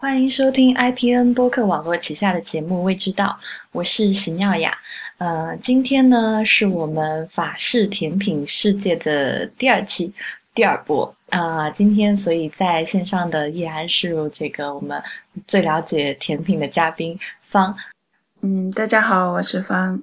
[0.00, 3.36] 欢迎收听 IPN 播客网络旗下的节目《未知道》，
[3.72, 4.72] 我是席妙雅。
[5.16, 10.14] 呃，今天呢是我们法式甜品世界的第二期
[10.54, 11.68] 第二波啊。
[11.70, 15.02] 今天所以在线上的依然是这个我们
[15.48, 17.76] 最了解甜品的嘉宾方。
[18.42, 20.00] 嗯，大家好，我是方。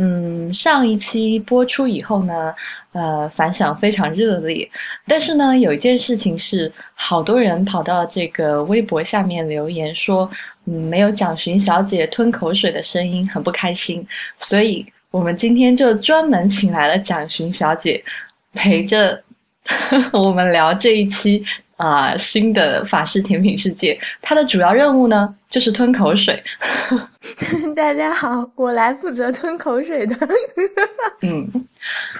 [0.00, 2.54] 嗯，上一期播出以后呢，
[2.92, 4.70] 呃，反响非常热烈。
[5.08, 10.30] 但是呢，有一件事情是，好多人跑到这个微博下面留言说，
[10.66, 14.06] 嗯，没有蒋寻小姐吞口水的声音，很不开心。
[14.38, 18.00] 所以我们今天就专门请来了蒋寻小姐，
[18.54, 19.20] 陪着
[20.12, 21.44] 我们聊这一期
[21.76, 23.98] 啊新的法式甜品世界。
[24.22, 25.34] 她的主要任务呢？
[25.48, 26.42] 就是吞口水。
[27.74, 30.16] 大家好，我来负责吞口水的。
[31.22, 31.50] 嗯，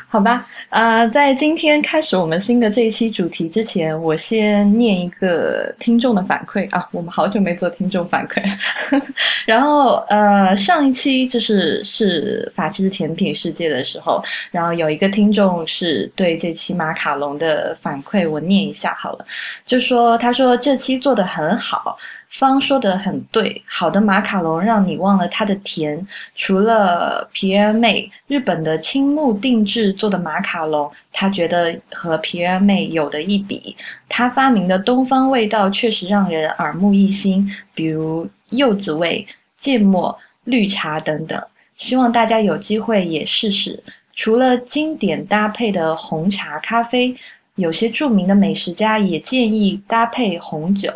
[0.09, 6.87] 好吧，呃，在今天开始我们新的这一期主题之前，我先念一个听众的反馈啊。
[6.91, 8.43] 我们好久没做听众反馈，
[9.47, 19.27] 然后呃，上一期就是是法式甜品世界的时候，然后有一个听众是对这期马卡龙的反馈，我念一下好了，
[19.65, 21.97] 就说他说这期做的很好。
[22.31, 26.07] 方说的很对，好的马卡龙让你忘了它的甜。
[26.35, 33.75] 除了皮尔妹日本的青木定制做的马卡龙，他觉得和皮尔妹有的一比。
[34.09, 39.27] 他发明的东方味道确实让人耳目一新，比如柚子味、
[39.57, 41.42] 芥末、绿茶等等。
[41.77, 43.83] 希望大家有机会也试试。
[44.15, 47.17] 除了经典搭配的红茶咖啡，
[47.55, 50.92] 有些著名的美食家也建议搭配红酒。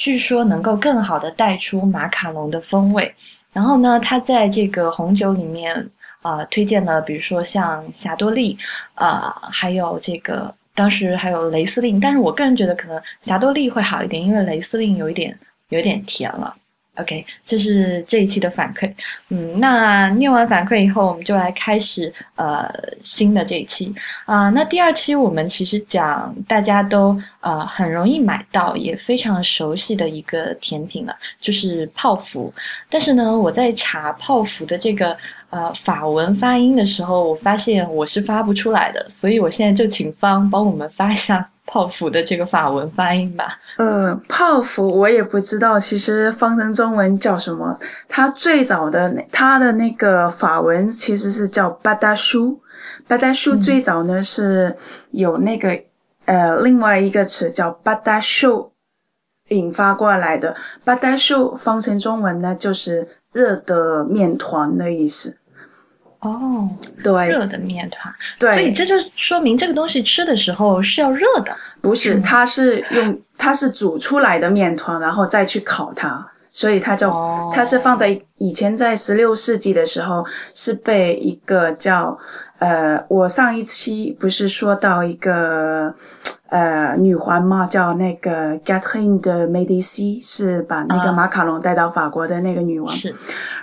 [0.00, 3.14] 据说能够更好的带出马卡龙的风味。
[3.52, 5.86] 然后呢，他在这个红酒里面
[6.22, 8.56] 啊，推荐了比如说像霞多丽
[8.94, 12.00] 啊，还有这个当时还有雷司令。
[12.00, 16.56] 但是我个人觉得可能霞多丽会好一点，因为雷司令有一点有一点甜了。
[16.96, 18.92] OK，这是这一期的反馈。
[19.30, 22.70] 嗯，那念完反馈以后，我们就来开始呃
[23.02, 23.94] 新的这一期
[24.26, 24.50] 啊。
[24.50, 32.52] 那第二期我们其实讲大家都呃很容易买到，也非常熟悉的一个甜品了，就是泡芙。
[32.90, 35.16] 但是呢，我在查泡芙的这个
[35.48, 41.48] 呃法文发音的时候，我发现我是发不出来的，所以我现在就请方帮我们发一下。
[41.70, 43.56] 泡芙的这个法文发音吧。
[43.76, 47.78] 呃，泡芙我也不知道，其实方成中文叫什么？
[48.08, 52.60] 它最早的它的那个法文其实是叫巴达舒，
[53.06, 54.76] 巴达舒最早呢是
[55.12, 55.80] 有那个
[56.24, 58.72] 呃另外一个词叫巴达秀
[59.50, 60.56] 引发过来的。
[60.82, 65.36] 巴达秀方成中文呢就是热的面团的意思。
[66.20, 66.68] 哦，
[67.02, 71.56] 对，热的面团，对，所以这就说明这个东西吃的时候是要热的。
[71.80, 77.10] 不是，它是用它是煮出来的面团，然后再去烤它，所以它就
[77.54, 80.22] 它是放在以前在十六世纪的时候
[80.54, 82.18] 是被一个叫
[82.58, 85.94] 呃，我上一期不是说到一个
[86.50, 87.66] 呃女皇嘛？
[87.66, 92.94] 叫那个 Catherine de Medici，是把那个马卡龙带到法国的那个女王。
[92.94, 93.14] 是，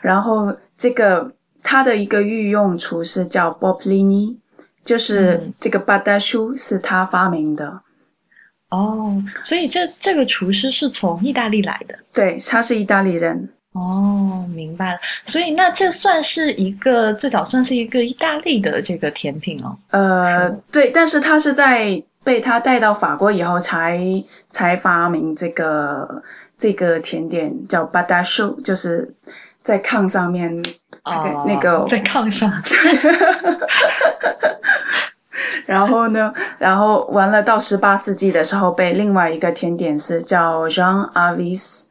[0.01, 1.31] 然后这个。
[1.63, 4.37] 它的一个御用厨师叫 Bob Lini，
[4.83, 7.81] 就是这个巴达舒是他发明的。
[8.69, 11.97] 哦，所以这这个厨师是从意大利来的。
[12.13, 13.49] 对，他是意大利人。
[13.73, 14.99] 哦，明白了。
[15.25, 19.77] 所以那这算是一个最早算是一个意大利的这个甜品哦。
[19.91, 24.01] 呃，对，但是他是在被他带到法国以后才
[24.49, 26.21] 才发明这个
[26.57, 29.15] 这个甜点叫巴达舒，就是
[29.67, 30.63] 在炕上面。
[31.45, 32.51] 那个在炕上，
[35.65, 41.85] 然后呢，然后完了到十八世纪的时候，被另外一个甜点师叫 Jean Avis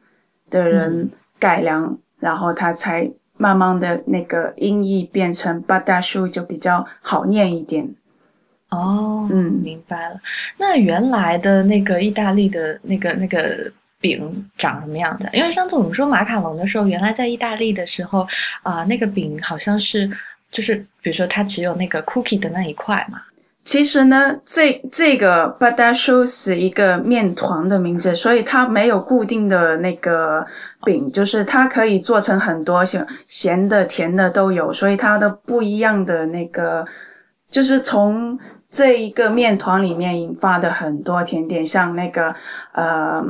[0.51, 7.95] 的人改良，然后他才慢慢的那个音译变成 b a d a s h u 就比较好念一点。
[8.69, 10.19] 哦，嗯，明白了。
[10.59, 13.71] 那原来的那个意大利的那个那个。
[14.07, 15.29] 饼长什么样子？
[15.33, 18.25] 因为上次我们说马卡龙的时候，原来在意大利的时候
[18.63, 20.09] 啊，那个饼好像是
[20.49, 23.19] 就是，比如说它只有那个 cookie 的那一块嘛。
[23.65, 30.45] 其实呢，这这个 b a d a s h o 是一个面团的名字，所以它没有固定的那个
[30.85, 36.85] 饼，就是它可以做成很多像咸的、甜的都有，所以它的不一样的那个
[37.49, 38.39] 就是从
[38.69, 42.33] 这一个面团里面引发的很多甜点，像那个
[42.71, 43.21] 呃。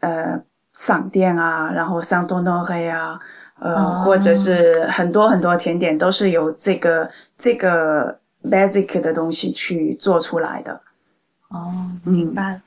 [0.00, 0.40] 呃，
[0.74, 3.18] 商店啊，然后像东东黑啊，
[3.58, 10.80] 呃，或者是很多很多甜点都是由这个这个 basic 的东西去做出来的。
[11.48, 12.60] 哦，明白了。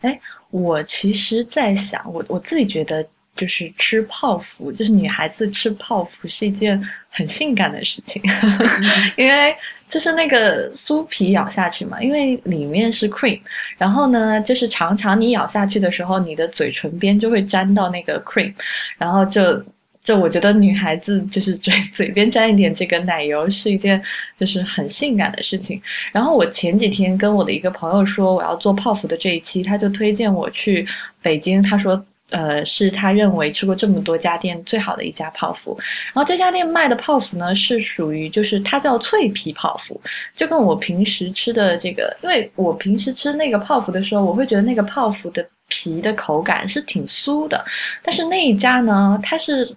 [0.00, 3.06] 哎，我其实在想，我我自己觉得。
[3.36, 6.78] 就是吃泡芙，就是女孩子吃泡芙是一件
[7.08, 8.20] 很性感的事情，
[9.16, 9.56] 因为
[9.90, 13.40] 就是那个酥皮咬下去嘛，因为里面是 cream，
[13.76, 18.54] 然后呢，就是常常你咬下去的时候，你的嘴唇边就会沾到那个 cream，
[18.96, 19.62] 然后就
[20.02, 24.00] 就我觉得女孩子就是嘴 嘴边沾一点这个奶油是一件
[24.38, 25.82] 就是很性感的事情。
[26.12, 30.86] 然后我前几天跟我的一个朋友说我要做泡芙的这一期，他就推荐我去
[31.20, 32.02] 北京，他说。
[32.30, 35.78] 呃，是他认为吃过这么多家店最好的一家泡芙。
[36.12, 40.00] 然后这家店卖的泡芙呢，是属于就是它叫脆皮泡芙，
[40.34, 47.64] 就跟我平时吃的这个，因为我平时吃那个泡芙的时候，我会觉得那个泡芙的皮的口感是挺酥的，
[48.02, 49.68] 但是那一家呢，它是。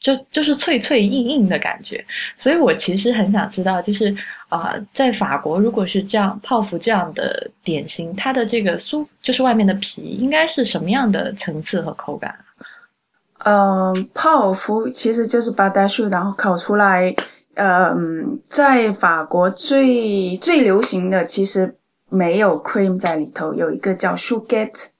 [0.00, 2.04] 就就是脆脆硬硬的感觉，
[2.36, 4.14] 所以我其实很想知道，就是
[4.48, 12.34] 啊，在法国如果是这样泡芙这样的点心，它的这个酥就是外面的皮应该是什么样的层次和口感？
[13.44, 17.14] 嗯，泡芙其实就是巴达树，然后烤出来。
[17.60, 21.74] 嗯，在法国最最流行的其实
[22.08, 24.90] 没有 cream 在里头，有一个叫 s u g a t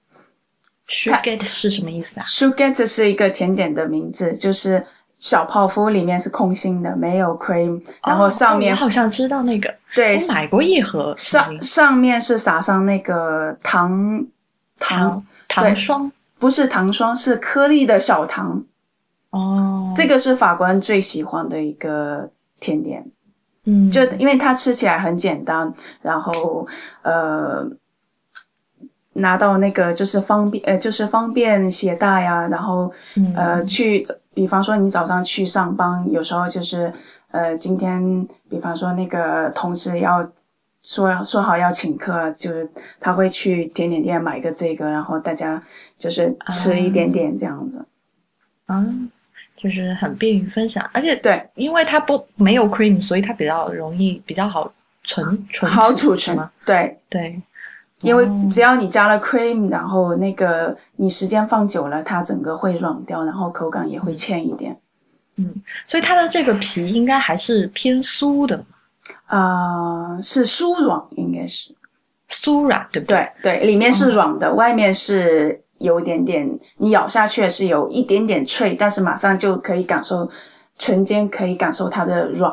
[0.88, 4.84] Sugar 是什么意思啊？Sugar 是一个甜点的名字，就是
[5.18, 14.26] 小泡芙里面是空心的，没有 cream，然后上面我好像知道那个，对，我买过一盒，上上面是撒上那个糖
[14.78, 18.64] 糖糖霜，不是糖霜，是颗粒的小糖。
[19.30, 22.30] 哦，这个是法国人最喜欢的一个
[22.60, 23.04] 甜点，
[23.66, 26.66] 嗯，就因为它吃起来很简单，然后
[27.02, 27.70] 呃。
[29.18, 32.48] 拿到那个就是方便，呃，就是方便携带呀。
[32.48, 32.90] 然后，
[33.34, 34.04] 呃，去，
[34.34, 36.92] 比方说你早上去上班，有时候就是，
[37.30, 40.22] 呃，今天，比方说那个同事要
[40.82, 42.70] 说说好要请客，就是
[43.00, 45.62] 他会去甜点店买个这个，然后大家
[45.96, 47.84] 就是吃一点点这样子。
[48.66, 48.84] 啊，
[49.56, 54.72] 就是很便于分享，而且对，因为它不没有 cream，所以它比较容易，比较好
[55.04, 56.38] 存存好储存。
[56.64, 57.42] 对对。
[58.00, 64.78] 因为只要你加了 cream，然后那个你时间放久了，它整个会软掉，然后口感也会欠一点。
[65.36, 65.52] 嗯，
[65.86, 68.64] 所以它的这个皮应该还是偏酥的。
[69.26, 71.74] 啊，是酥软，应该是
[72.28, 73.28] 酥软，对不对？
[73.42, 80.30] 对对，里面是软的，外面是有点点，你咬下去是有一点点脆，但是马上就可以感受
[80.78, 82.52] 唇间可以感受它的软。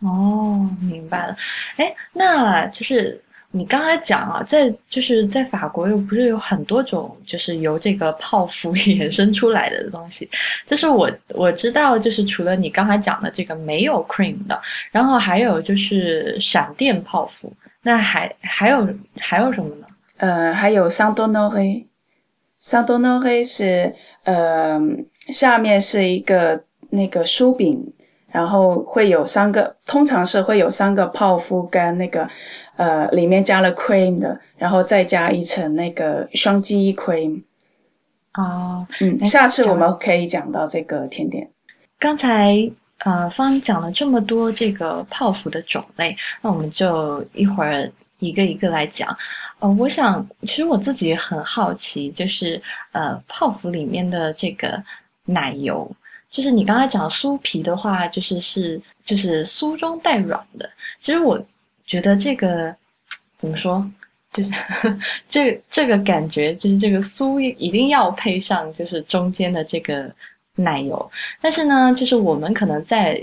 [0.00, 1.34] 哦，明白了。
[1.76, 3.18] 哎，那就是。
[3.52, 10.30] 你刚才讲啊，在就是在法国又不是有很多种，就是由这个泡芙 衍生出来的东西。
[10.64, 14.60] 就是我我知道，就是除了你刚才讲的这个没有 cream 的，
[14.92, 17.52] 然后还有就是闪电泡芙。
[17.82, 18.88] 那还还有
[19.18, 19.86] 还有什么呢？
[20.18, 21.84] 呃，还有桑多诺黑，
[22.56, 23.92] 桑多诺黑是
[24.22, 24.80] 呃
[25.28, 27.92] 下面是一个那个酥饼，
[28.30, 32.28] 然后会有三个，通常是会有三个泡芙跟那个。
[32.76, 37.42] 呃，里面加了 cream 的，然后再加一层那个双鸡 cream。
[38.34, 41.46] 哦，嗯，下次我们可以讲到这个甜点。
[41.98, 42.56] 刚才
[42.98, 47.90] 呃方讲了这么多这个泡芙的种类，那我们就一会儿
[48.20, 49.14] 一个一个来讲。
[49.58, 52.62] 呃，我想其实我自己也很好奇，就是
[52.92, 54.82] 呃泡芙里面的这个
[55.24, 55.90] 奶油，
[56.30, 60.70] 就是你刚才讲酥皮的话，就是是就是酥中带软的。
[60.98, 61.38] 其实我。
[61.90, 62.72] 觉得这个
[63.36, 63.84] 怎么说，
[64.32, 64.52] 就是
[65.28, 70.08] 这这个感觉，就是这个酥一定要配上就是中间的这个
[70.54, 71.10] 奶油。
[71.40, 73.20] 但是呢，就是我们可能在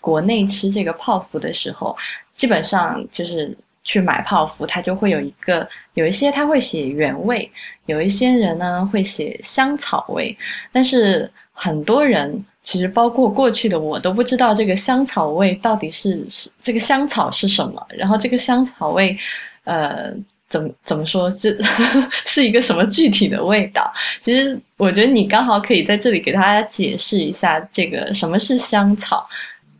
[0.00, 1.94] 国内吃这个泡芙的时候，
[2.34, 7.52] 基本上就是去买泡芙，它就会有一个有一些它会写原味，
[7.84, 10.34] 有一些人呢会写香草味，
[10.72, 12.42] 但是很多人。
[12.68, 19.16] 其实包括过去的我都不知道这个香草味到底是是这个香草是什么，然后这个香草味，
[19.64, 20.12] 呃，
[20.50, 21.56] 怎怎么说这
[22.28, 23.90] 是一个什么具体的味道？
[24.20, 29.26] 其实我觉得你刚好可以在这里给大家解释一下这个什么是香草。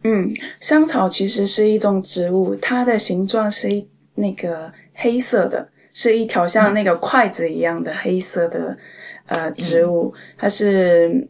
[0.05, 8.79] 嗯，香草其实是一种植物，它的形状是一那个黑色的，是一条像那个筷子一样的黑色的
[9.27, 11.29] 呃植物，它是。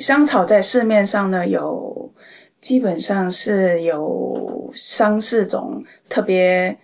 [0.00, 2.12] 香草在市面上呢，有
[2.60, 6.76] 基本上是有三四种特别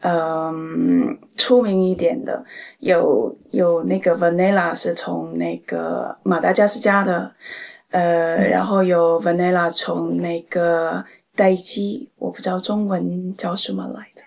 [0.00, 2.44] 嗯出名一点的，
[2.78, 7.32] 有有那个 vanilla 是从那个马达加斯加的，
[7.90, 14.22] 呃，然后有 vanilla 从那个黛基，我不知道中文叫什么来着，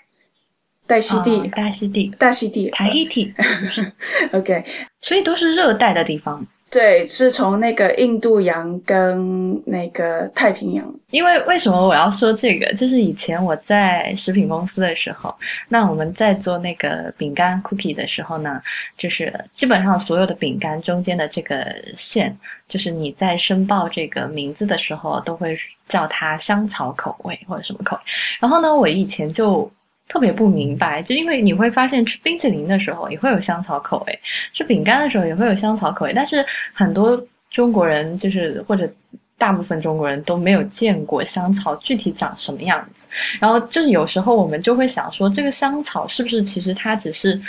[0.86, 3.34] 大溪地，大溪地，大溪地，台地。
[4.34, 4.66] OK，
[5.02, 6.46] 所以都是热带的地方。
[6.74, 10.84] 对，是从那个印度洋跟那个太平洋。
[11.12, 12.74] 因为为什么我要说这个？
[12.74, 15.36] 就是以前我在食品公司的时候，
[15.70, 18.60] 那我们在做那个饼干 cookie 的时候呢，
[18.98, 22.36] 就是基本上所有的饼干中间的这个线，
[22.68, 25.56] 就是你在申报这个名字的时候，都会
[25.88, 28.02] 叫它香草口味或者什么口味。
[28.40, 29.72] 然后呢，我以前就。
[30.08, 34.20] 特别不明白，就因为你会发现吃冰淇淋的时候也会有香草口味，
[34.54, 37.20] 吃饼干的时候也会有香草口味，但是很多
[37.50, 38.88] 中国人就是或者
[39.38, 43.06] 大部分中国人都没有见过香草具体长什么样子。
[43.40, 47.42] 然后就是有时候我们就会想说，这个香草是不是其实它只是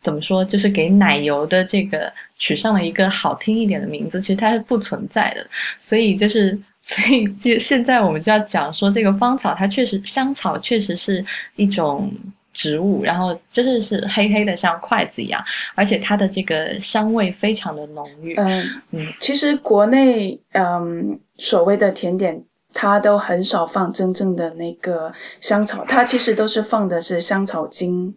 [0.00, 5.44] 怎么说，就是给奶油的这个取上了一个好听一点的名字，其实它是不存在的。
[5.80, 6.56] 所以就是。
[6.92, 11.24] 所以，就现在我们就要讲说，这个芳草它确实香草确实是
[11.54, 12.12] 一种
[12.52, 15.40] 植物，然后真的是黑黑的像筷子一样，
[15.76, 18.34] 而且它的这个香味非常的浓郁。
[18.34, 28.12] 嗯嗯，其实国内嗯所谓的甜点，它都很少放真正的那个香草，它其实都是放的是香草精。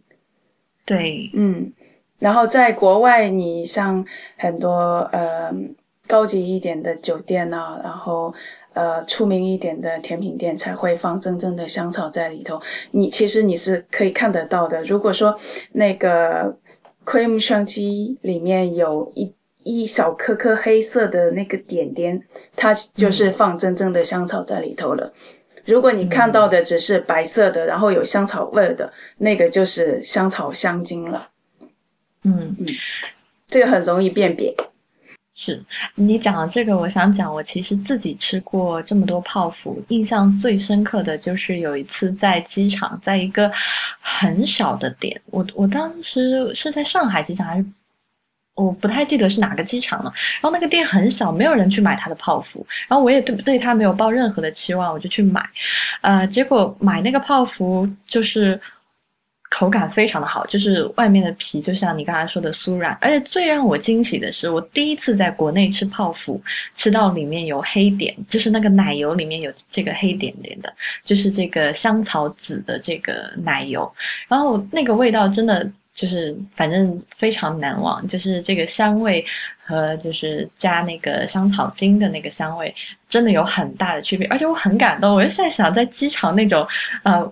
[0.83, 1.71] 对，嗯，
[2.17, 4.03] 然后在国外，你像
[4.37, 5.53] 很多呃。
[6.07, 8.33] 高级一点的酒店啊，然后
[8.73, 12.61] 呃出名一点的甜品店才会放真正的香草在里头。
[12.91, 14.83] 你其实你是可以看得到的。
[14.83, 15.37] 如果说
[15.73, 16.57] 那个
[17.05, 19.33] cream 香鸡里面有一
[19.63, 22.21] 一小颗颗黑色的那个点点，
[22.55, 25.11] 它就是放真正的香草在里头了。
[25.65, 31.29] 如果你看到的只是白色的，然后有香草味的，那个就是香草香精了。
[32.21, 32.65] 嗯嗯，
[33.47, 34.55] 这个很容易辨别。
[35.37, 35.61] 是
[35.95, 43.51] 你讲的这个，我想讲，我其实自己吃过这么多泡芙，印象最深刻的就是有一次在机场，在一个
[43.99, 47.65] 很小的店，我我当时是在上海机场还是
[48.55, 50.13] 我不太记得是哪个机场了。
[50.35, 55.45] 然后那个店很小，没有人去买他的泡芙，然后我也对对它没有抱任何的期望，我就去买，
[55.99, 58.59] 呃，结果买那个泡芙就是。
[59.49, 66.41] 口感非常的好，就是外面的皮就像你刚才说的酥软，而且最让我惊喜的是，我第一次在国内吃泡芙，
[66.73, 70.73] 吃到里面有黑点，就是那个奶油里面有这个黑点点的，
[71.05, 73.89] 就是这个香草籽的这个奶油，
[74.27, 79.23] 然后那个味道真的就是反正非常难忘，就是这个香味
[79.63, 82.73] 和就是加那个香草精的那个香味
[83.07, 86.67] 真的有很大的区别，而且我很感动，我就在想在机场那种
[87.03, 87.31] 呃。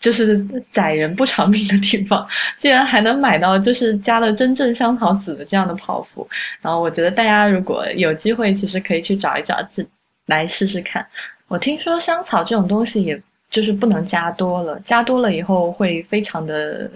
[0.00, 2.26] 就是宰人不偿命的地方，
[2.56, 6.26] 竟然还能买到就是加了真正香草籽的这样的泡芙。
[6.62, 9.84] 然后我觉得大家如果有机会，其实可以去找一找，这
[10.24, 11.06] 来试试看。
[11.48, 16.90] 我听说香草这种东西，也就是不能加多了，加多了以后会非常的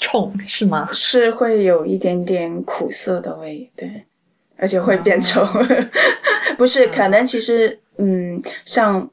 [0.00, 0.88] 冲，是吗？
[0.92, 4.04] 是会有一点点苦涩的味，对，
[4.56, 5.46] 而且会变臭。
[6.58, 9.08] 不是，可能其实嗯，像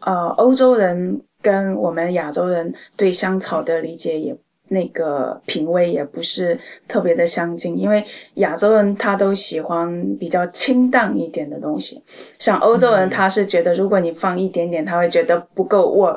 [0.00, 1.20] 呃欧洲人。
[1.44, 4.34] 跟我们亚洲人对香草的理解也
[4.68, 6.58] 那个品味也不是
[6.88, 8.02] 特别的相近，因为
[8.36, 12.02] 亚洲人他都喜欢比较清淡一点的东西，
[12.38, 16.08] 像欧洲人他是觉得如果你放一点点，他会觉得不够味。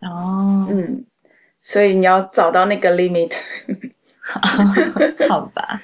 [0.00, 1.04] 哦，嗯，
[1.60, 3.36] 所以你要找到那个 limit。
[5.28, 5.82] 好吧。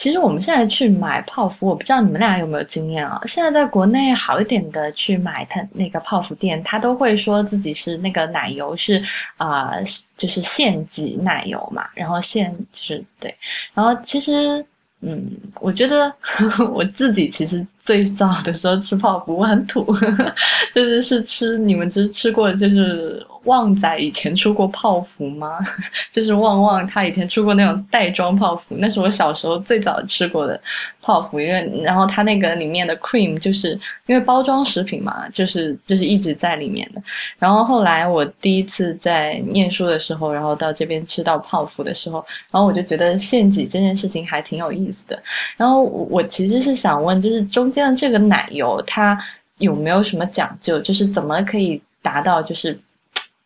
[0.00, 3.20] 其实我们现在去买泡芙，我不知道你们俩有没有经验啊？
[3.26, 9.04] 现在在国内好一点的去买它那个泡芙店，他都会说自己是那个奶油是
[9.36, 9.74] 啊，
[10.16, 13.36] 就是现挤奶油嘛，然后现就是对，
[13.74, 14.64] 然后其实
[15.02, 15.30] 嗯，
[15.60, 16.10] 我觉得
[16.72, 19.84] 我自己其实最早的时候吃泡芙我很土，
[20.74, 23.26] 就是是吃你们吃吃过就是。
[23.44, 25.58] 旺仔以前出过泡芙吗？
[26.12, 30.60] 就是旺旺他以前出过那种袋装泡芙，那是我小时候最早吃过的
[31.00, 31.40] 泡芙。
[31.40, 33.70] 因为然后它那个里面的 cream 就是
[34.04, 37.02] 因为包装食品嘛，就是就是一直在里面的。
[37.38, 45.18] 然后后来我第一次在念书的时候，然后到这边吃到泡芙的时候，然后我就觉得献祭这件事情还挺有意思的。
[45.56, 49.18] 然后我其实是想问，就是中间的这个奶油它
[49.58, 50.78] 有没有什么讲究？
[50.80, 52.78] 就是怎么可以达到就是。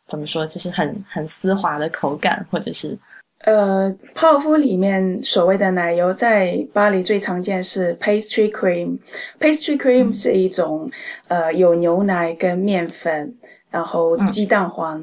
[0.06, 0.46] 怎么说？
[0.46, 2.96] 就是很很丝滑的口感，或者是
[3.38, 8.98] 呃，泡芙里面所谓的奶油，在巴黎最常见是 pastry cream。
[9.40, 10.90] pastry cream 是一种
[11.28, 13.34] 呃有牛奶跟面粉，
[13.70, 15.02] 然后鸡蛋黄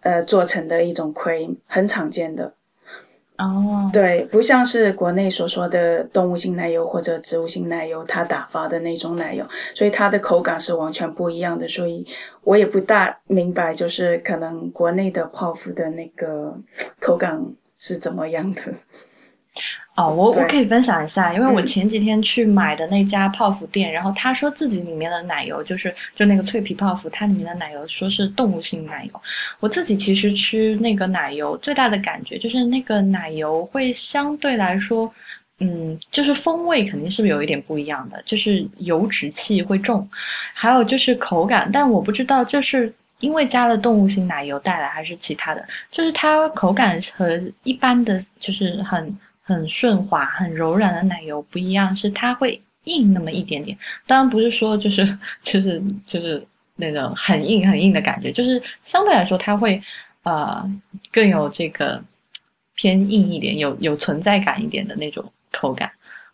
[0.00, 2.52] 呃做成的一种 cream，很常见的。
[3.40, 9.42] 哦，对，不像是国内所说的动物性奶油或者植物性奶油，它打发的那种奶油，
[9.74, 11.66] 所以它的口感是完全不一样的。
[11.66, 12.06] 所以
[12.44, 16.54] 我也不大明白，就是可能国内的泡芙的那个
[17.00, 17.42] 口感
[17.78, 18.62] 是怎么样的。
[19.96, 29.22] 哦，我我可以分享一下，因为我嗯前几天去买的那家泡芙店，然后他说自己里面的奶油就是就那个脆皮泡芙，它里面的奶油说是动物性奶油。
[29.58, 35.12] 我自己其实吃那个奶油最大的感觉就是那个奶油会相对来说。
[35.62, 40.08] 嗯，就是风味肯定是有一点不一样的，就是油脂气会重，
[40.54, 49.14] 还有就是口感，但我不知道就是因为加了动物性奶油带来还是其他的，就是它口感和一般的就是很
[49.54, 53.76] 很顺滑、很柔软的奶油不一样，是它会硬那么一点点。
[54.06, 55.06] 当然不是说就是
[55.42, 59.82] 就是就是那种很硬很硬的感觉，就是相对来说它会
[60.22, 60.68] 呃
[61.10, 62.02] 更有这个
[62.74, 65.90] 偏硬一点、有有存在感一点的那种口感。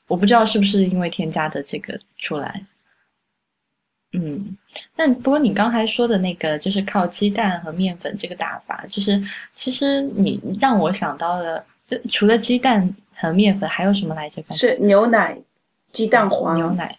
[0.06, 2.62] 我不知道是不是因为添加的这个出来。
[4.12, 4.56] 嗯，
[4.94, 9.20] 但不过你刚才说的那个，就是靠鸡蛋和面粉这个打法，就是
[9.56, 14.42] 其实你让我想到了，就除了鸡蛋和面粉，还有什么来着？
[14.50, 15.38] 是牛奶、
[15.90, 16.99] 鸡蛋黄、牛奶、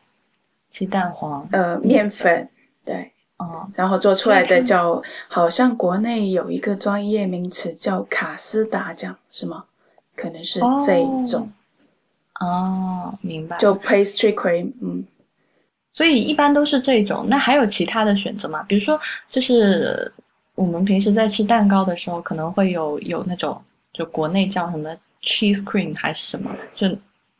[0.70, 2.50] 鸡蛋黄，呃面粉，
[2.84, 9.66] 对，哦，然后做出来的叫，好像国内有一个专业名词叫卡斯达酱，是吗？
[10.16, 11.52] 可能是这一种，
[12.40, 13.56] 哦，明白。
[13.58, 15.06] 就 pastry cream，嗯。
[15.92, 17.26] 所以一般都是这种。
[17.28, 18.64] 那还有其他的选择吗？
[18.68, 20.12] 比如说，就是
[20.54, 23.60] 我们平时在吃蛋糕的时候，可能会有有那种，
[23.94, 24.96] 就国内叫什么
[25.28, 26.88] cheese cream 还是什么，就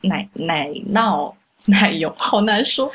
[0.02, 1.32] 奶奶酪
[1.64, 2.90] 奶油，好难说。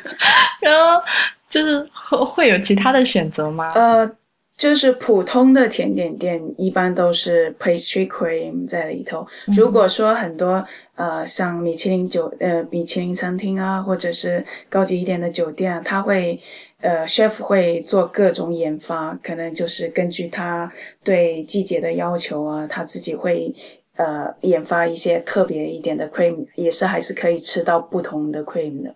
[0.60, 1.02] 然后
[1.48, 3.72] 就是会会有其他的选择吗？
[3.74, 4.08] 呃，
[4.56, 9.26] 就是普通的甜点店一般都是 pastry cream 在里头。
[9.56, 10.64] 如果说很多
[10.94, 16.40] 呃像米其林酒呃米其林餐厅啊，或者是高级一点的酒店啊，他会
[16.80, 20.72] 呃 chef 会做各种研发，可能就是根据他
[21.04, 23.52] 对季节的要求啊，他自己会。
[23.96, 28.94] 呃，研发一些特别一点的 cream，也是还是可以吃到不同的 cream 的。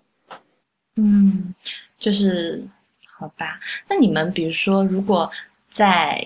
[0.97, 1.55] 嗯，
[1.99, 2.63] 就是
[3.19, 3.59] 好吧。
[3.89, 5.31] 那你们比如说，如果
[5.71, 6.23] 在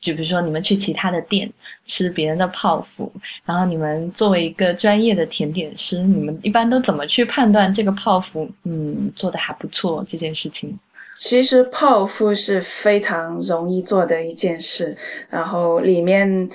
[0.00, 1.50] 就比如说你们去其他的店
[1.84, 3.10] 吃别人的泡芙，
[3.44, 10.78] 然后你们作为一个专业的甜点师，你们一般都怎么去判断这个泡芙嗯做的还不错这件事情？
[11.16, 14.96] 其实泡芙是非常容易做的一件事，
[15.28, 16.48] 然后里面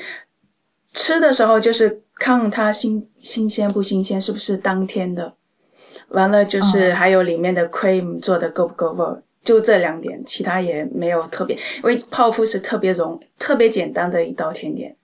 [0.94, 5.34] 吃的时候就是看它新新鲜不新鲜，是不是当天的。
[6.10, 11.56] 完了就是哦还有里面的 cream 做的够不够味儿，就这两点，其他也没有特别。
[11.56, 14.96] 因为泡芙是特别容、特别简单的一道甜点，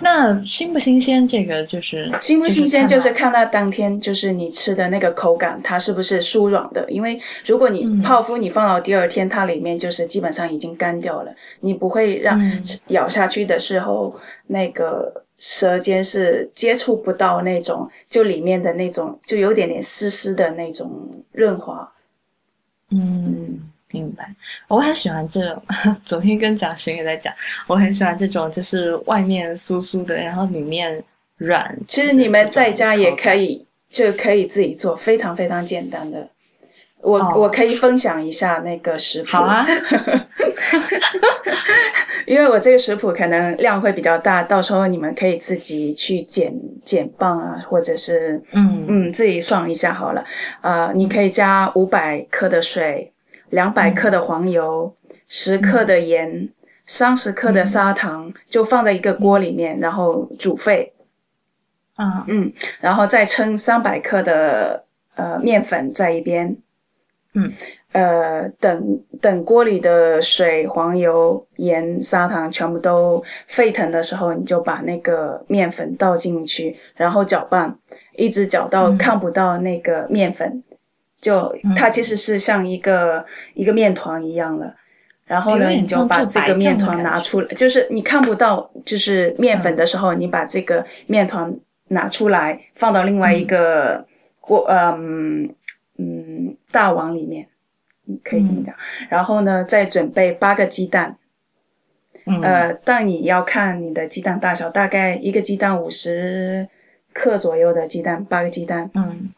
[0.00, 1.26] 那新不新鲜？
[1.26, 6.84] 这个就是新不新鲜就是看看它当天就是你吃的那个口感，它是不是酥软的。
[6.90, 8.02] 因为如果你嗯。
[8.02, 12.62] 泡芙你放到第二天，它里面就是基本上已经干掉了，你不会让嗯。
[12.88, 14.14] 咬下去的时候
[14.46, 21.90] 那个舌尖是接触不到那种就里面的那种就有点点湿湿的那种润滑。
[22.90, 23.60] 嗯，
[23.92, 24.28] 明白。
[24.68, 25.62] 我很喜欢这种，
[26.04, 27.32] 昨天跟蒋勋也在讲，
[27.66, 31.02] 我很喜欢这种，就是外面酥酥的，然后里面
[31.36, 31.76] 软。
[31.86, 33.64] 其实你们在家也可以。
[33.88, 36.28] 就可以自己做，非常非常简单的。
[37.00, 39.28] 我、哦我可以分享一下那个食谱。
[39.28, 39.64] 好啊，
[42.26, 46.52] 因为我这个食谱可能量会比较大，到时候你们可以自己去减
[46.84, 50.24] 减磅啊，或者是嗯嗯自己算一下好了。
[50.62, 53.12] 呃，你可以加五百克的水，
[53.50, 54.94] 两百克的黄油，
[55.28, 56.48] 十克的盐，
[56.84, 60.92] 三十克的砂糖，就放在一个锅里面，然后煮沸。
[61.94, 66.54] 啊，嗯，然后再称三百克的呃面粉在一边，
[67.32, 67.50] 嗯，
[67.92, 77.78] 呃，等等锅里的水、黄油、盐、砂糖全部都沸腾的时候，你就把那个面粉倒进去，然后搅拌，
[78.16, 78.98] 一直搅到嗯。
[78.98, 80.62] 看不到那个面粉，
[81.26, 84.72] 就它其实是像一个、一个面团一样的。
[85.24, 91.52] 然后呢，你就把这个面团拿出来，就是你看不到就是面粉的时候，你把这个面团
[91.88, 94.06] 拿出来，放到另外一个
[94.40, 95.52] 锅，嗯
[95.98, 97.48] 嗯大碗里面，
[98.06, 98.72] 嗯可以这么讲。
[99.08, 101.18] 然后呢，再准备八个鸡蛋，
[102.26, 106.68] 嗯，呃，但你要看你的鸡蛋大小，大概一个鸡蛋五十
[107.12, 109.28] 克左右的鸡蛋，八个鸡蛋，嗯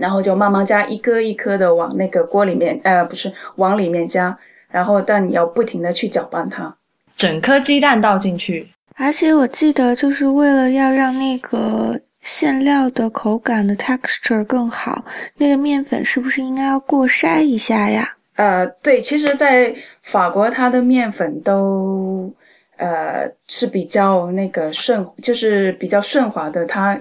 [0.00, 4.36] 然后就慢慢加，一颗一颗的往那个锅里面，呃，不是往里面加，
[4.70, 6.76] 然后但你要不停的去搅拌它。
[7.16, 15.04] 整颗鸡蛋倒进去，而且我记得，就是为了要让那个馅料的口感的 texture 更好，
[15.36, 18.16] 那个面粉是不是应该要过筛一下呀？
[18.36, 22.32] 呃，对，其实，在法国，它的面粉都
[22.76, 26.96] 呃是比较那个顺，就是比较顺滑的，它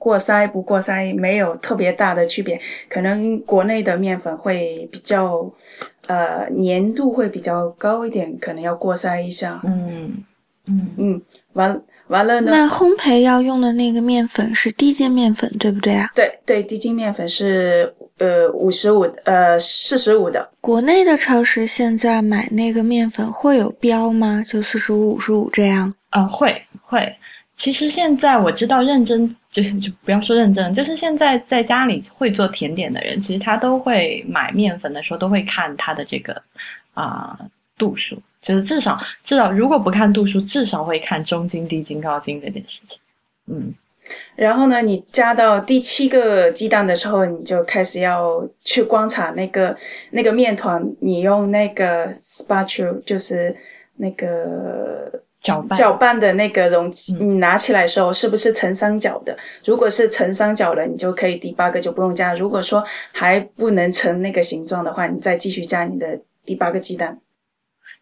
[0.00, 2.58] 过筛不过筛没有特别大的区别。
[2.88, 5.48] 可能国内的面粉会比较
[6.06, 9.60] 呃粘度会比较高一点，可能要过筛一下。
[9.64, 10.24] 嗯
[10.64, 12.50] 嗯嗯，完完了呢？
[12.50, 16.10] 那烘焙要用的那个面粉是低筋面粉，对不对啊？
[16.14, 17.94] 对对，低筋面粉是。
[18.20, 20.46] 呃，五十五，呃，四十五的。
[20.60, 24.44] 国内的超市现在买那个面粉会有标吗？
[24.46, 25.90] 就四十五、五十五这样？
[26.10, 27.16] 呃，会会。
[27.56, 36.40] 其实现在我知道，认真就就不要说认真，就是现在在家里会做甜点的人，其实他都会买面粉的时候都会看它的这个
[36.94, 37.38] 啊
[37.76, 43.00] 度数，就是至少至少如果不看度数，至少会看中筋、低筋、高筋这件事情。
[43.46, 43.74] 嗯。
[44.34, 49.76] 然后呢，你加到第七个鸡蛋的时候，你就开始要去观察那个
[50.10, 53.54] 那个面团，你用那个 spatula，就是
[53.96, 59.36] 那个搅拌搅拌的那个容器，你拿起来的时候是不是成三角的？
[59.64, 62.34] 如果是成三角的，你就可以第八个就不用加。
[62.34, 67.18] 如果说还不能成那个形状的话，你再继续加你的第八个鸡蛋。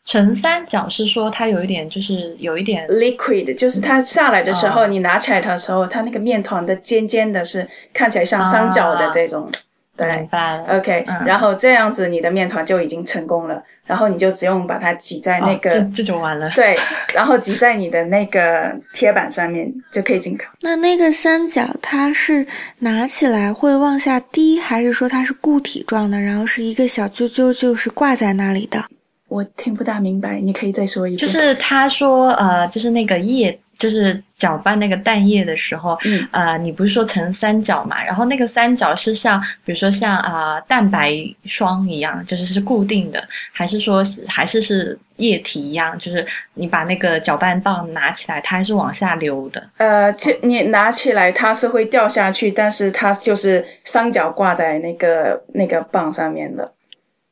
[0.05, 9.51] 成三角是说它有一点，就是有一点 liquid，就是它下来的时候，你拿起来的时候，它那个面团的尖尖的，是看起来像三角的这种。
[9.99, 10.29] 对
[10.69, 16.49] ，OK，然后这样子你的面团就已经成功了，然后你就只用把它挤在那个，这这就完了。
[16.55, 16.79] 对，
[17.13, 20.45] 然后挤在你的那个贴板上面就可以进烤。
[20.61, 22.47] 那那个三角它是
[22.79, 28.85] 拿起来会往下滴，还是说它是固体状的，然后是一个小揪揪，就是挂在那里的？
[29.29, 31.19] 我听不大明白，你可以再说一遍。
[31.19, 38.03] 就是他说，呃，就是那个液，就是搅拌那个蛋液的时候，嗯，呃，你不是说成三角嘛？
[38.05, 41.13] 然后那个三角是像，比如说像啊蛋白
[41.45, 43.23] 霜一样，就是是固定的，
[43.53, 45.99] 还是说还是是液体一样？
[45.99, 46.25] 就是
[46.55, 49.69] 你把那个搅拌棒拿起来，它还是往下流的。
[49.77, 56.73] 呃，其你拿起来它是会掉下去，但是它就是三角挂在那个那个棒上面的。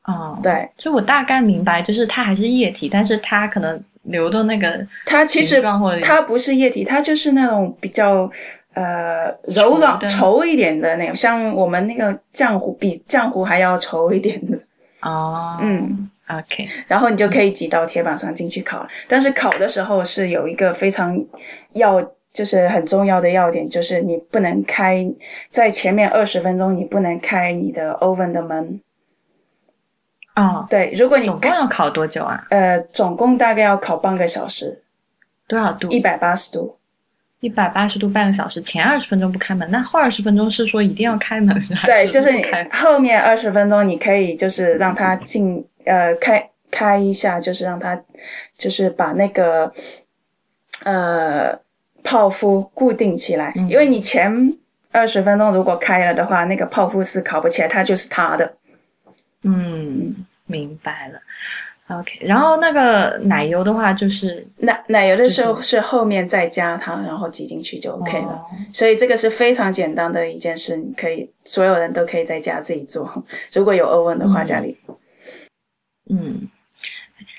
[0.03, 5.61] 哦，对，就我大概明白，就是它还是液体，但是它可能流的那个，它其实
[6.01, 8.29] 它不是液体，它就是那种比较
[8.73, 14.57] 呃柔软稠一点的那种，像我们那个浆糊比浆糊还要稠一点的。
[15.01, 18.87] 哦，嗯，OK，然后你就可以挤到铁板上进去烤了。
[19.07, 21.23] 但是烤的时候是有一个非常
[21.73, 22.01] 要，
[22.33, 25.05] 就是很重要的要点，就是你不能开
[25.49, 28.81] 在前面二十分钟，你不能开你的 oven 的门。
[30.37, 32.45] 哦，对，如果你总共要烤多久啊？
[32.51, 34.81] 呃，总共大概要烤半个小时。
[35.47, 35.89] 多少度？
[35.89, 36.77] 一百八十度。
[37.39, 41.73] 一百八十度半个小时，前二十分钟不开门，那后二十分钟是说一定要开门是？
[41.85, 47.99] 对，就是你后面二十分钟你可以就是让它进呃开开一下，就是让它
[48.57, 49.71] 就是把那个
[50.83, 51.57] 呃
[52.03, 54.53] 泡芙固定起来，因为你前
[54.91, 58.53] 二十分钟如果开了的话，那个泡芙是烤不起来，它就是塌的。
[59.43, 61.19] 嗯，明白了。
[61.89, 68.43] OK，然后那个奶油的话，就是奶奶油的时候是后面再加它，然后挤进去就 OK 了。
[68.73, 73.09] 所以这个是非常简单的一件事，你可以所有人都可以在家自己做。
[73.53, 74.77] 如果有 oven 的话，家里。
[76.09, 76.45] 嗯，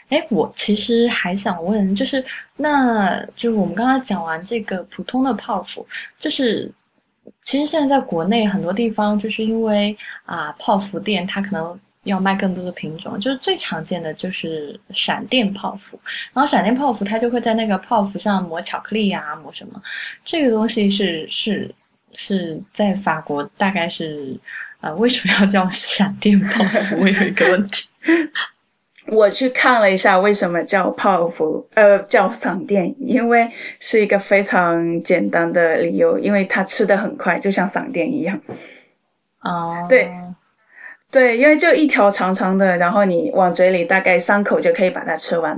[0.08, 2.24] 哎，我其实还想问，就是
[2.56, 5.86] 那就是我们刚刚讲完这个普通的泡芙，
[6.18, 6.72] 就是
[7.44, 9.94] 其实现在在国内很多地方，就是因为
[10.24, 11.78] 啊泡芙店它可能。
[12.08, 16.00] 要卖更多的品种，就是最常见的就是闪电泡芙，
[16.32, 19.80] 然后闪电泡芙它就会在那个泡芙上抹巧克力呀，抹什么？
[20.24, 21.72] 这个东西是是
[22.14, 24.34] 是在法国大概是
[24.80, 27.00] 呃为什么要叫闪电泡芙？
[27.00, 27.88] 我有一个问题，
[29.08, 38.40] 我去看了一下为什么叫泡芙，呃叫闪电，因为是一个非常简单的理由，因为它吃的很快，就像闪电一样。
[39.40, 40.10] 哦，对。
[41.10, 45.56] 对，因为就一条长长的，然后你往嘴里大概三口就可以把它吃完。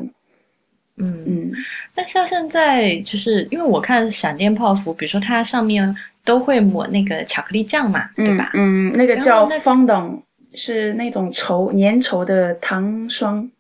[0.97, 1.53] 嗯嗯，
[1.95, 8.51] 那像现在就是因为我看闪电泡芙，比如说它上面都会抹那个巧克力酱嘛，对吧？
[8.55, 10.21] 嗯，那个叫 fondant，
[10.53, 13.51] 是那种稠粘稠的糖霜。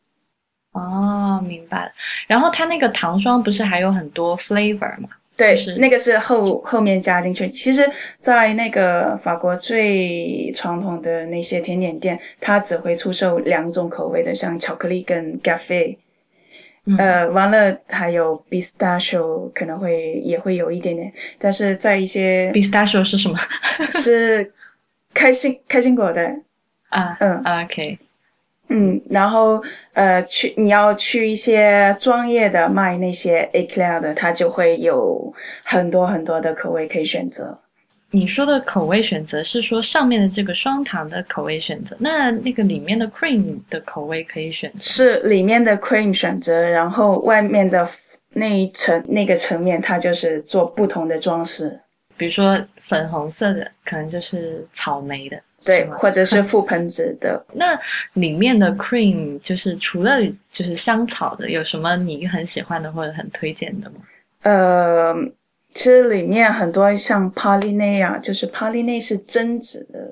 [0.73, 1.91] 哦，明白了。
[2.27, 5.09] 然后它那个糖霜不是还有很多 flavor 吗？
[5.41, 7.49] 对，那个是后后面加进去。
[7.49, 15.99] 其实，在那个法国最传统的那些甜点店，它只会出售两种口味的，像巧克力跟咖啡。
[16.87, 23.39] 嗯呃，完了还有 pistachio 可能会也会有一点点，但是在一些 pistachio 是什么
[23.91, 24.51] 是
[25.13, 26.23] 开心开心果的，
[26.89, 27.17] 啊？
[27.21, 27.99] 嗯，OK，
[28.71, 37.59] 嗯，然后呃，去你要去一些专业的卖那些 eclair 的，它就会有很多很多的口味可以选择。
[38.13, 44.79] 你说的口味选择是说上面的这个双糖的口味选择，那那个里面的 cream 的口味可以选择？
[44.81, 47.89] 是里面的 cream 选择，然后外面的
[48.33, 51.81] 那一层那个层面，它就是做不同的装饰，
[52.17, 57.45] 比如说粉红色的，可能就是草莓的，对，或者是覆盆子的。
[57.53, 57.79] 那
[58.15, 60.19] 里面的 cream 就是除了
[60.51, 63.97] 就是香草的，有什么你很喜欢的或者很推荐的吗？
[64.43, 65.15] 呃，
[65.75, 70.11] 其实里面很多像 i n e 啊，就是 i n e 是榛子的，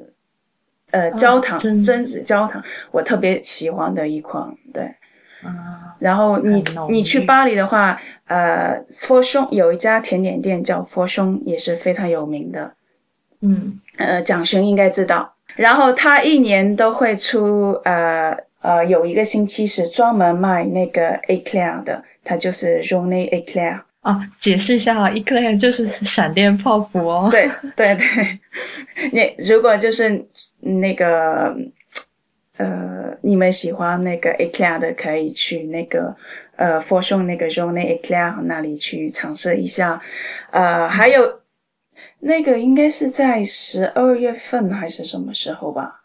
[0.91, 4.95] 呃，焦糖、榛子焦糖，我特别喜欢的一款，对。
[5.43, 11.41] 啊，然后你你去巴黎的话，呃 f o r s h o n 有一家甜点店叫 f o r s h o n
[11.49, 12.75] 也是非常有名的，
[13.41, 15.37] 嗯呃，蒋勋应该知道。
[15.59, 23.81] 然后他一年都会出呃呃有一个星期是专门卖那个 eclair 的，它就是 r o n e eclair。
[24.03, 27.29] 啊，解释一下啊，eclair 就是闪电泡芙哦。
[27.31, 28.39] 对 对对，
[29.13, 30.25] 你如果就是
[30.61, 31.53] 那个
[32.57, 36.15] 呃，你们喜欢那个 eclair 的，可以去那个
[36.57, 40.01] 呃 f o r s h o n 那个 r o n e eclair 那里去尝试一下。
[40.53, 41.41] 呃，还有
[42.21, 46.03] 那个应该是在十二月份还是什么时候吧？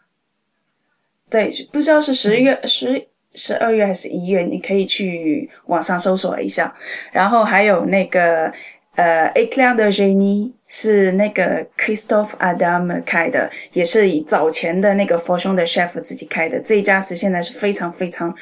[1.30, 3.08] 对，不知道是十月十。
[3.36, 6.72] 十二月还是一月，你可以去网上搜索一下。
[7.10, 8.46] 然后还有那个
[8.94, 16.00] 呃 de Génie 是那个 Christophe Adam 开的，也是以早前的那个 f o r s h o n 的 chef
[16.00, 16.60] 自己开的。
[16.60, 18.32] 这一家是现在是非常非常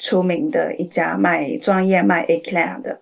[0.00, 3.00] 出名的一家卖专业卖 Eclair 的。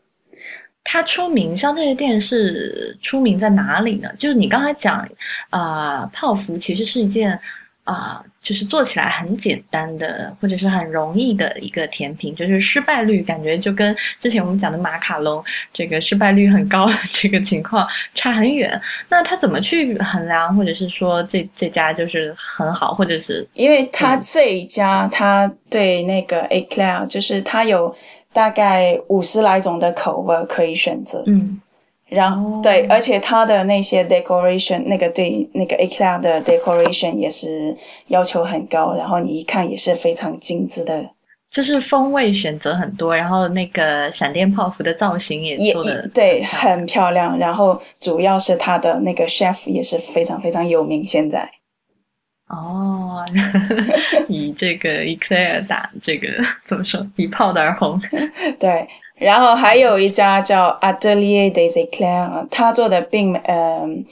[0.90, 4.10] 它出名，像这些店是出名在哪里呢？
[4.18, 5.06] 就是你刚才讲，
[5.50, 7.38] 啊、泡芙其实是一件
[7.84, 18.80] 啊、就是做起来很简单的，或者是很容易的一个甜品，就是失败率感觉就跟之前我们讲的马卡龙这个失败率很高的这个情况差很远。
[19.10, 27.94] 那它怎么去衡量，或者是说这这家就是很好，或者是因为他这一家，他对那个 Eclair 就是他有
[28.32, 31.22] 大概五十来种的口味可以选择。
[31.26, 31.60] 嗯
[32.10, 41.04] 然后、哦对，而且它的那些 decoration，那个对那个 eclair 的 decoration 也是要求很高，然后你一看也是非常精致的，
[41.50, 47.38] 就是风味选择很多，然后那个闪电泡芙的造型也也做的也对，很漂亮。
[47.38, 51.46] 然后主要是它的那个 chef 也是非常非常有名，现在
[52.48, 53.24] 哦，
[54.28, 56.28] 以这个 eclair 打这个
[56.64, 57.06] 怎么说？
[57.16, 58.00] 一炮而红。
[58.58, 58.88] 对。
[59.16, 64.04] 然后还有一家叫 Atelier des Eclairs，他做的并嗯、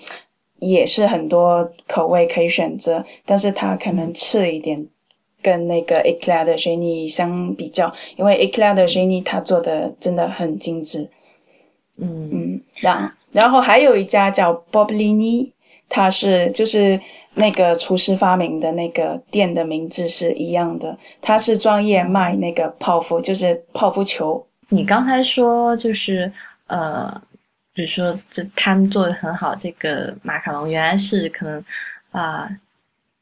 [0.59, 4.87] 也是很多口味可以选择，但是它可能次一点。
[5.42, 11.09] 跟那个 Eclair 的 Genie 相比较，因为 Eclair 的 Genie 它做的真的很精致，
[11.99, 15.53] 嗯嗯，然然后还有一家叫 Boblini，
[15.88, 17.01] 它是就是
[17.38, 26.33] 那个厨师发明的那个店的名字是一样的，他是专业卖那个泡芙，就是泡芙球，你刚才说就是
[26.66, 27.20] 呃，
[27.75, 31.62] 比如说这他们做的很好，这个马卡龙原来是可能
[32.11, 32.49] 啊、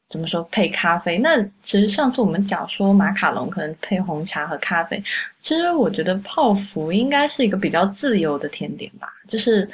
[0.09, 1.17] 怎么说配咖啡？
[1.17, 5.03] 那其实上次我们讲说马卡龙可能配红茶和咖啡，
[5.41, 9.69] 其实我觉得泡芙应该是一个比较自由的甜点吧，就是。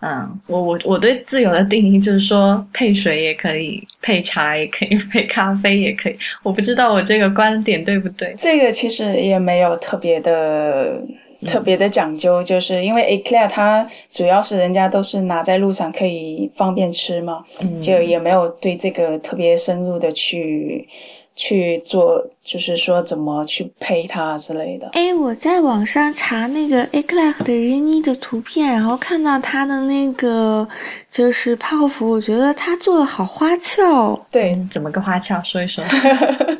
[0.00, 6.16] 嗯，我我我对自由的定义就是说，配水也可以，配茶也可以，配咖啡也可以。
[6.42, 8.34] 我不知道我这个观点对不对？
[8.38, 11.00] 这个其实也没有特别的。
[11.46, 20.84] 特别的讲究，就是因为 eclair 它主要是人家都是拿在路上可以方便吃嘛，嗯，就也没有对这个特别深入的去
[21.38, 24.88] 去做，就是说怎么去配它之类的。
[24.92, 30.68] 哎，我在网上查那个 eclair 的 Rini 的图片，然后看到他的那个
[31.08, 35.40] 就是泡芙，我觉得他做的好花俏哦，对，嗯怎么个花俏？
[35.44, 35.84] 说一说。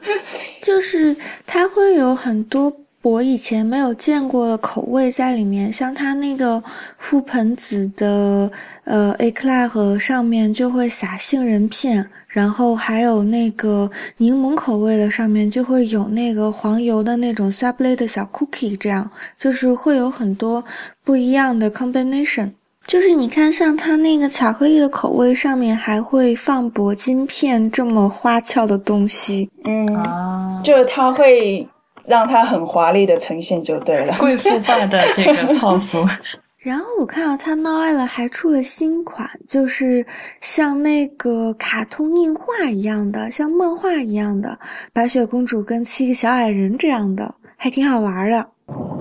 [0.63, 2.73] 就是它会有很多
[3.09, 6.63] 我以前没有见过的口味在里面，像它那个
[7.01, 8.51] 覆盆子的
[8.85, 20.65] 呃 eclair 和上面就会撒杏仁片，然后还有那个柠檬口味的上面就会有那个黄油的那种 sablé 的小 cookie，这样就是会有很多
[21.03, 22.53] 不一样的 combination。
[22.87, 29.51] 就是你看，像它那个巧克力的口味上面还会放铂金片，这么花俏的东西。
[29.65, 31.69] 嗯，啊，就它会
[32.09, 34.17] 让它很华丽的呈现就对了。
[34.19, 36.05] 贵妇化的这个泡芙。
[36.59, 40.05] 然后我看到它 Noel 还出了新款，就是
[40.41, 44.59] 像那个卡通印画一样的，像漫画一样的
[44.93, 48.51] 白雪公主跟七个小矮人这样的，还挺好玩的。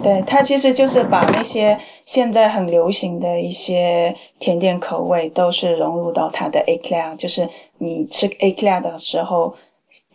[0.03, 9.55] 对，它其实就是把那些现在很流行的一些甜点口味，都是融入到它的 Eclair，就是你吃 Eclair 的时候，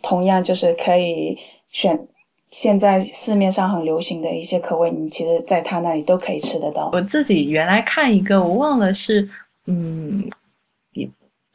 [0.01, 1.37] 同样就是可以
[1.69, 2.07] 选。
[2.53, 6.91] 现在市面上很流行的一些口味，你其实在他那里都可以吃得到。
[6.93, 9.27] 我自己原来看一个，我忘了是，
[9.65, 10.29] 嗯，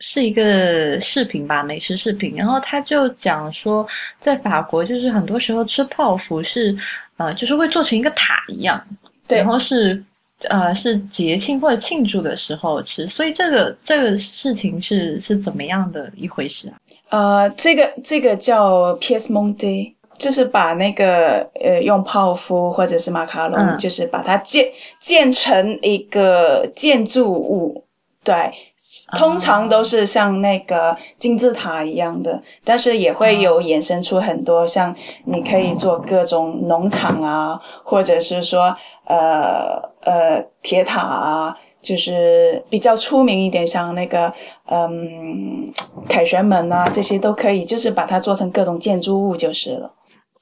[0.01, 2.35] 是一个视频吧，美食视频。
[2.35, 3.87] 然后他就讲说，
[4.19, 6.77] 在法国，就是很多时候吃泡芙是，
[7.17, 8.85] 呃，就是会做成一个塔一样，
[9.29, 10.03] 对，然后是，
[10.49, 13.07] 呃，是节庆或者庆祝的时候吃。
[13.07, 16.75] 所以这个这个事情是是怎么样的一回事啊？
[17.11, 19.95] 呃，这个这个叫 Pièce montée。
[20.19, 24.67] 就是把那个呃，用泡芙或者是马卡龙，就是把它建
[25.01, 27.85] 建成一个建筑物，
[28.25, 28.53] 对，
[29.17, 44.33] 通常都是像那个金字塔一样的，但是也会有衍生出很多，像你可以做各种农场啊，或者是说呃呃铁塔啊，就是比较出名一点，像那个
[44.71, 45.73] 嗯
[46.09, 49.93] 凯旋门啊，这些都可以，就是把它做成各种建筑物就是了。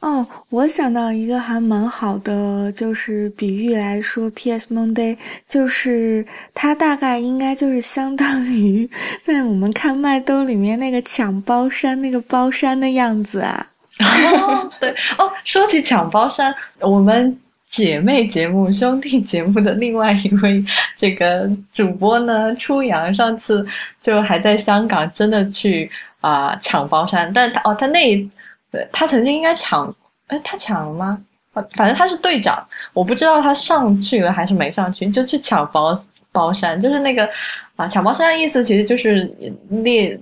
[0.00, 4.72] 哦，我想到一个还蛮好的，就是比喻来说，P.S.
[4.72, 5.16] Monday，
[5.48, 8.88] 就是它大概应该就是相当于
[9.24, 13.66] 在我们看麦兜里面那个抢包山那个包山的样子啊。
[13.98, 20.62] 哦，对哦，说起抢包山，我们姐妹节目、兄弟节目的另外一位
[20.94, 23.66] 这个主播呢，初阳，上次
[24.00, 28.30] 就还在香港真的去啊抢包山，但他哦，他那。
[28.70, 29.94] 对他曾经应该抢，
[30.26, 31.18] 哎，他抢了吗？
[31.72, 35.98] 反正他是队长，我不知道他上去了还是没上去，就去抢包
[36.30, 37.28] 包山，就是那个
[37.76, 39.34] 啊，抢包山的意思其实就是
[39.70, 40.18] 列，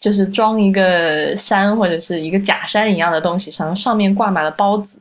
[0.00, 4.98] 就是装一个山或者是一个假山一样的东西，然后上面挂满了包子，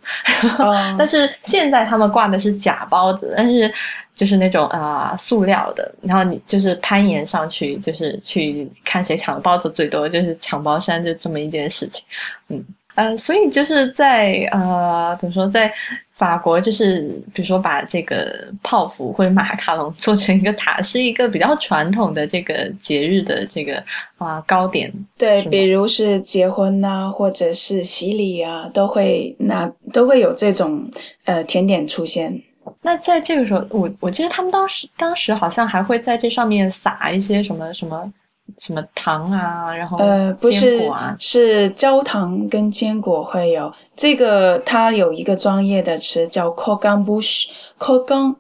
[0.98, 3.74] 但是现在他们挂的是假包子，但是。
[4.16, 12.06] 就是那种啊，塑料的，然后你就是攀岩上去，就是去看谁抢的包子最多，就是抢包山，就这么一件事情。
[12.48, 15.70] 嗯，呃，所以就是在呃，怎么说，在
[16.16, 17.02] 法国，就是
[17.34, 23.84] 比如说把这个泡芙或者马卡龙做成一个塔，是一个比较传统的这个节日的这个
[24.18, 24.90] 啊糕点。
[25.18, 30.90] 对，比如是结婚呐，或者是洗礼啊，都会拿都会有这种
[31.26, 32.42] 呃甜点出现。
[32.86, 38.14] 那在这个时候，我我记得他们当时当时好像还会在这上面撒一些什么什么
[38.60, 43.74] 什么糖啊，然后呃不是是焦糖跟坚果会有。
[43.96, 47.48] 这个，它有一个专业的词叫 c o g a n bouche
[47.80, 48.36] c o g a n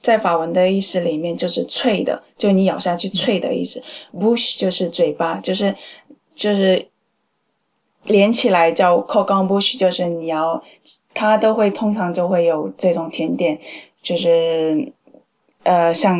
[0.00, 3.82] 在法文的意思里面就是脆的，就你咬下去脆的意思
[4.14, 5.74] ，bouche 就是嘴巴，就是
[6.34, 6.88] 就是
[8.04, 10.62] 连起来叫 c o g a n bouche，就是你要。
[11.14, 13.58] 它都会通常就会有这种甜点，
[14.00, 14.90] 就是
[15.62, 16.18] 呃像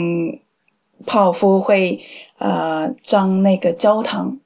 [1.07, 1.99] 泡芙会
[2.37, 4.39] 呃装那个焦糖，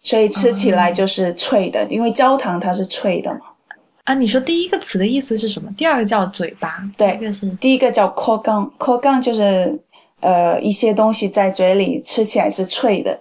[0.00, 3.40] 所以吃起来就是脆的，因为焦糖它是脆的嘛。
[4.04, 5.68] 啊，你说第一个词的意思是什么？
[5.76, 9.76] 第二个叫嘴巴，对，一个是第一个叫 c o g a n c o g a n 就是
[10.20, 13.18] 呃一些东西在嘴里吃起来是脆的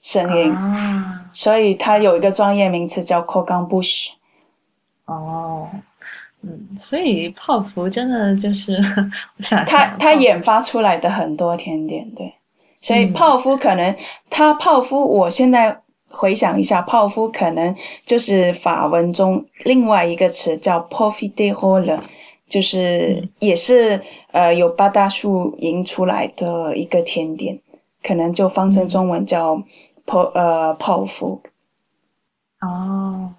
[0.00, 0.54] 声音，
[1.36, 4.08] 所以它有一个专业名词叫 c o g a n bush。
[5.04, 5.68] 哦。
[6.42, 8.72] 嗯，所以泡芙真的就是
[9.36, 12.32] 我想它它研发出来的很多甜点，对，
[12.80, 13.94] 所以泡芙可能
[14.30, 15.76] 它泡芙，我现在
[16.08, 22.00] 回想一下，泡芙可能就是法文中另外一个词叫 p o f i d e h o l e
[22.48, 27.58] 就是也是呃有八大树引出来的一个甜点，
[28.04, 29.60] 可能就翻成中文叫
[30.06, 31.42] 泡呃泡芙。
[32.60, 33.34] 哦。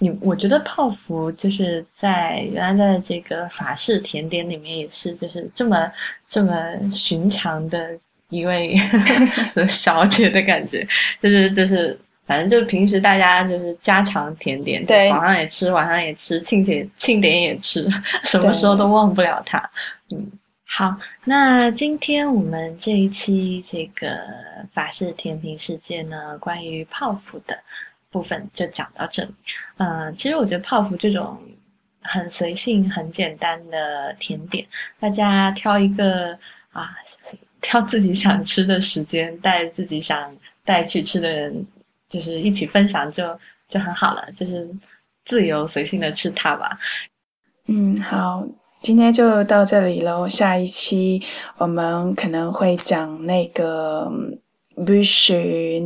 [0.00, 5.90] 你我觉得泡芙就是在原来在这个法式甜点里面也是就是这么
[6.28, 6.54] 这么
[6.92, 8.76] 寻常的一位
[9.68, 10.86] 小姐的感觉，
[11.20, 17.84] 就是就是反正就平时大家就是家常甜点，对，早上也吃，晚上也吃，庆典庆典也吃，
[18.22, 19.58] 什么时候都忘不了它。
[20.10, 20.30] 嗯，
[20.70, 24.20] 好，那今天我们这一期这个
[24.70, 27.58] 法式甜品世界呢，关于泡芙的。
[28.10, 29.34] 部分就讲到这里。
[29.76, 31.38] 嗯，其实我觉得泡芙这种
[32.00, 34.66] 很随性、很简单的甜点，
[34.98, 36.32] 大家挑一个
[36.72, 36.96] 啊，
[37.60, 41.66] 挑自己想吃的时间，带自己想带去吃的人，
[42.08, 43.38] 就是一起分享，就
[43.68, 44.26] 就很好了。
[44.32, 44.66] 就是
[45.26, 46.78] 自由随性的吃它吧。
[47.66, 48.42] 嗯，好，
[48.80, 50.26] 今天就到这里喽。
[50.26, 51.22] 下一期
[51.58, 54.10] 我们可能会讲那个
[54.76, 55.32] Bush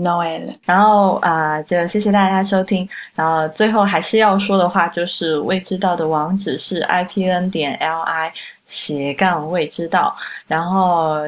[0.03, 0.55] Noel。
[0.64, 2.88] 然后啊、就谢谢大家收听。
[3.14, 8.30] 然后最后还是要说的话，就是未知道的网址是 ipn 点 li
[8.73, 10.16] 斜杠未知道。
[10.47, 11.18] 然后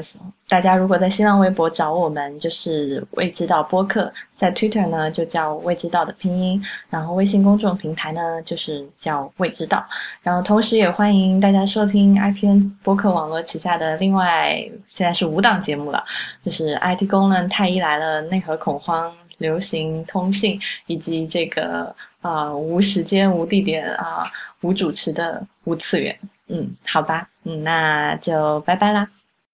[0.48, 9.84] 大家如果在新浪微博找我们，就是未知道播客；在 Twitter 呢就叫未知道的拼音，然后微信公众平台呢就是叫未知道。
[10.22, 16.02] 然后同时也欢迎大家收听 IPN 播客网络旗下的另外现在是五档节目了，
[16.42, 24.24] 就是 IT 公论、太医来了、内核恐慌、流行通信，以及这个呃无时间、无地点啊、
[24.62, 26.18] 无主持的无次元。
[26.48, 29.08] 嗯，好吧，嗯，那就拜拜啦。